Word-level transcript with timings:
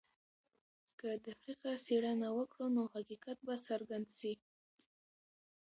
که 0.99 1.09
دقیقه 1.27 1.71
څېړنه 1.85 2.29
وکړو 2.37 2.65
نو 2.75 2.83
حقیقت 2.93 3.37
به 3.45 3.55
څرګند 3.67 4.07
سي. 4.19 4.33